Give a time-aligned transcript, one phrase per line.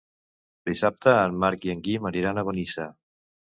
[0.69, 2.91] Dissabte en Marc i en Guim aniran a Benissa.